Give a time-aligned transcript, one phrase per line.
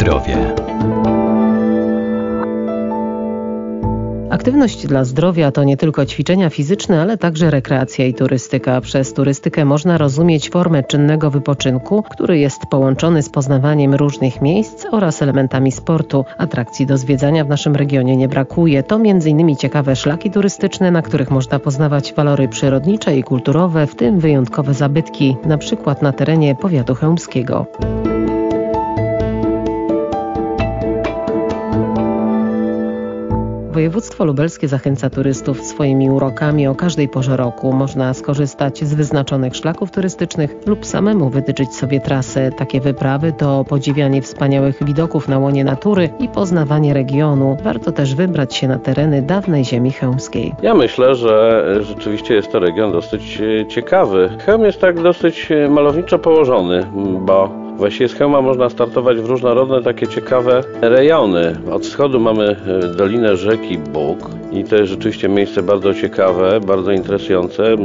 [0.00, 0.54] zdrowie.
[4.30, 8.80] Aktywność dla zdrowia to nie tylko ćwiczenia fizyczne, ale także rekreacja i turystyka.
[8.80, 15.22] Przez turystykę można rozumieć formę czynnego wypoczynku, który jest połączony z poznawaniem różnych miejsc oraz
[15.22, 16.24] elementami sportu.
[16.38, 18.82] Atrakcji do zwiedzania w naszym regionie nie brakuje.
[18.82, 19.56] To m.in.
[19.56, 25.36] ciekawe szlaki turystyczne, na których można poznawać walory przyrodnicze i kulturowe, w tym wyjątkowe zabytki,
[25.44, 27.66] na przykład na terenie powiatu chełmskiego.
[33.80, 37.72] Województwo lubelskie zachęca turystów swoimi urokami o każdej porze roku.
[37.72, 42.50] Można skorzystać z wyznaczonych szlaków turystycznych lub samemu wytyczyć sobie trasę.
[42.52, 47.56] Takie wyprawy to podziwianie wspaniałych widoków na łonie natury i poznawanie regionu.
[47.64, 50.54] Warto też wybrać się na tereny dawnej ziemi chełmskiej.
[50.62, 54.30] Ja myślę, że rzeczywiście jest to region dosyć e, ciekawy.
[54.46, 56.86] Chełm jest tak dosyć e, malowniczo położony,
[57.20, 61.56] bo Właściwie z Chełma można startować w różnorodne takie ciekawe rejony.
[61.72, 66.92] Od wschodu mamy e, dolinę rzeki Bóg i to jest rzeczywiście miejsce bardzo ciekawe, bardzo
[66.92, 67.76] interesujące.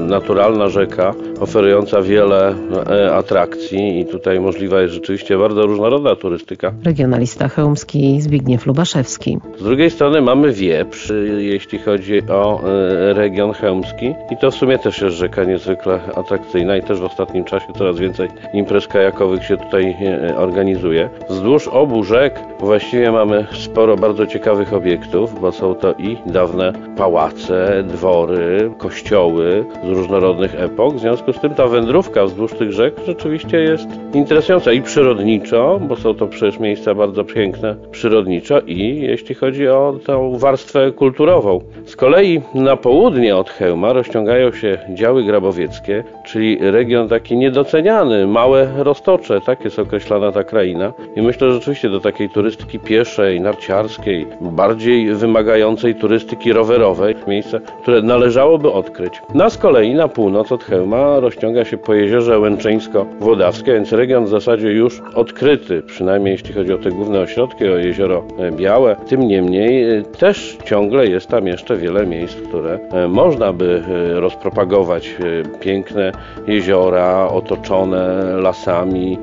[0.00, 2.54] Naturalna rzeka, oferująca wiele
[2.90, 6.72] e, atrakcji i tutaj możliwa jest rzeczywiście bardzo różnorodna turystyka.
[6.84, 9.38] Regionalista chełmski Zbigniew Lubaszewski.
[9.58, 14.78] Z drugiej strony mamy Wieprz, jeśli chodzi o e, region chełmski i to w sumie
[14.78, 19.56] też jest rzeka niezwykle atrakcyjna i też w ostatnim czasie coraz więcej imprez kajakowych się
[19.56, 21.10] tutaj e, organizuje.
[21.30, 27.84] Wzdłuż obu rzek właściwie mamy sporo bardzo ciekawych obiektów, bo są to i dawne pałace,
[27.86, 30.94] dwory, kościoły z różnorodnych epok.
[30.94, 35.96] W związku z tym ta wędrówka wzdłuż tych rzek rzeczywiście jest interesująca i przyrodniczo, bo
[35.96, 41.60] są to przecież miejsca bardzo piękne przyrodniczo i jeśli chodzi o tę warstwę kulturową.
[41.84, 48.68] Z kolei na południe od Chełma rozciągają się działy grabowieckie, czyli region taki niedoceniany, małe
[48.76, 50.92] roztocze, tak jest określana ta kraina.
[51.16, 58.02] I myślę, że rzeczywiście do takiej turystyki pieszej, narciarskiej, bardziej wymagającej turystyki rowerowej, miejsce, które
[58.02, 59.22] należałoby odkryć.
[59.34, 64.28] Na z kolei na północ od Chełma rozciąga się po jeziorze Łęczyńsko-Włodawskie, więc region w
[64.28, 68.24] zasadzie już odkryty, przynajmniej jeśli chodzi o te główne ośrodki, o jezioro
[68.56, 68.96] Białe.
[69.08, 74.20] Tym niemniej e, też ciągle jest tam jeszcze wiele miejsc, które e, można by e,
[74.20, 75.16] rozpropagować.
[75.60, 76.12] Piękne
[76.46, 79.18] jeziora otoczone lasami,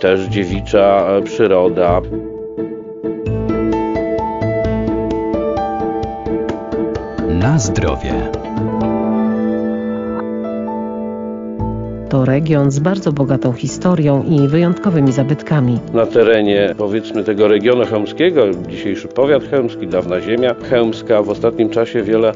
[0.00, 2.00] też dziewicza przyroda.
[7.56, 8.12] Na zdrowie.
[12.08, 15.78] To region z bardzo bogatą historią i wyjątkowymi zabytkami.
[15.92, 22.02] Na terenie powiedzmy tego regionu chełmskiego, dzisiejszy powiat chełmski, dawna ziemia chełmska, w ostatnim czasie
[22.02, 22.32] wiele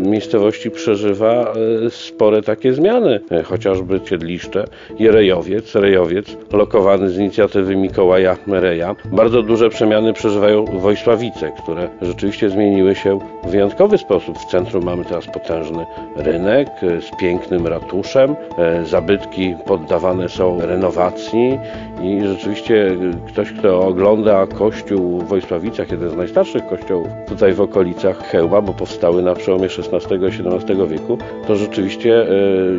[0.00, 1.52] miejscowości przeżywa
[1.86, 4.64] e, spore takie zmiany, e, chociażby Ciedliszcze,
[4.98, 8.96] Jerejowiec, Rejowiec, lokowany z inicjatywy Mikołaja Mereja.
[9.04, 14.38] Bardzo duże przemiany przeżywają Wojsławice, które rzeczywiście zmieniły się w wyjątkowy sposób.
[14.38, 15.86] W centrum mamy teraz potężny
[16.16, 18.36] rynek z pięknym ratuszem,
[18.84, 21.58] zabytki poddawane są renowacji
[22.02, 22.96] i rzeczywiście
[23.28, 28.72] ktoś, kto ogląda kościół w Wojsławicach, jeden z najstarszych kościołów tutaj w okolicach Chełma, bo
[28.72, 32.26] powstały na przełomie XVI i XVII wieku, to rzeczywiście e,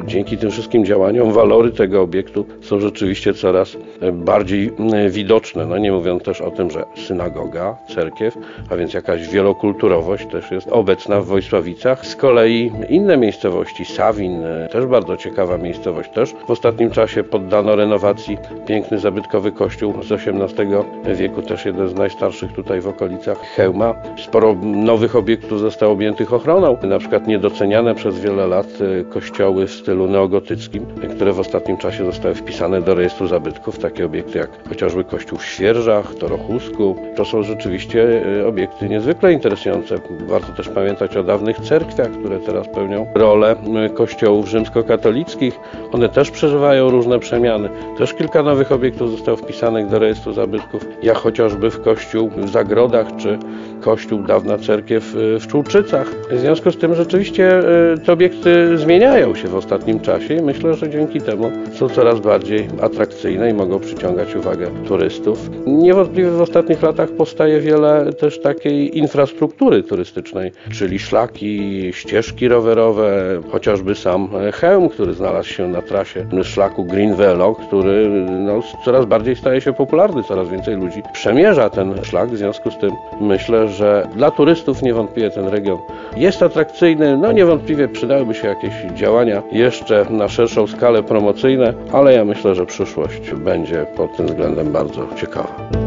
[0.05, 4.71] dzięki tym wszystkim działaniom walory tego obiektu są rzeczywiście coraz e, bardziej
[5.09, 5.65] widoczne.
[5.65, 8.37] No nie mówiąc też o tym, że synagoga, cerkiew,
[8.69, 12.05] a więc jakaś wielokulturowość też jest obecna w Wojsławicach.
[12.05, 17.75] Z kolei inne miejscowości, Sawin, e, też bardzo ciekawa miejscowość, też w ostatnim czasie poddano
[17.75, 20.67] renowacji piękny zabytkowy kościół z XVIII
[21.15, 23.95] wieku, też jeden z najstarszych tutaj w okolicach Chełma.
[24.17, 29.71] Sporo nowych obiektów zostało objętych ochroną, na przykład niedoceniane przez wiele lat e, kościoły w
[29.71, 30.85] stylu neogotyckim,
[31.15, 35.45] które w ostatnim czasie zostały wpisane do rejestru zabytków, takie obiekty jak chociażby kościół w
[35.45, 36.95] Świerżach, Torochusku.
[37.15, 39.95] To są rzeczywiście e, obiekty niezwykle interesujące.
[40.27, 45.59] Warto też pamiętać o dawnych cerkwiach, które teraz pełnią rolę e, kościołów rzymskokatolickich.
[45.91, 47.69] One też przeżywają różne przemiany.
[47.97, 53.15] Też kilka nowych obiektów zostało wpisanych do rejestru zabytków, jak chociażby w kościół w Zagrodach,
[53.15, 53.39] czy
[53.81, 56.07] kościół dawna cerkiew w Czulczycach
[56.47, 57.59] związku z tym rzeczywiście
[57.93, 62.19] y, te obiekty zmieniają się w ostatnim czasie i myślę, że dzięki temu są coraz
[62.19, 65.49] bardziej atrakcyjne i mogą przyciągać uwagę turystów.
[65.65, 73.95] Niewątpliwie w ostatnich latach powstaje wiele też takiej infrastruktury turystycznej, czyli szlaki, ścieżki rowerowe, chociażby
[73.95, 79.61] sam hełm, który znalazł się na trasie szlaku Green Velo, który no, coraz bardziej staje
[79.61, 82.91] się popularny, coraz więcej ludzi przemierza ten szlak, w związku z tym
[83.21, 85.77] myślę, że dla turystów niewątpliwie ten region
[86.17, 92.25] jest atrakcyjny, no niewątpliwie przydałyby się jakieś działania jeszcze na szerszą skalę promocyjne, ale ja
[92.25, 95.86] myślę, że przyszłość będzie pod tym względem bardzo ciekawa.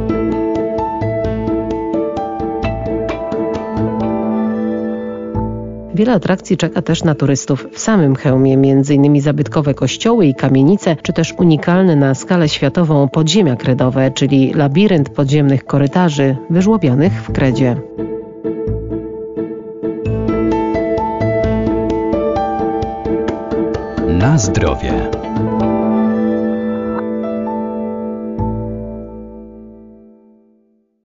[5.94, 9.20] Wiele atrakcji czeka też na turystów w samym Chełmie, m.in.
[9.20, 15.64] zabytkowe kościoły i kamienice, czy też unikalne na skalę światową podziemia kredowe, czyli labirynt podziemnych
[15.64, 17.76] korytarzy wyżłobionych w kredzie.
[24.08, 25.09] Na zdrowie.